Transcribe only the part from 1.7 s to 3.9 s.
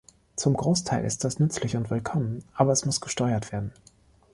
und willkommen, aber es muss gesteuert werden.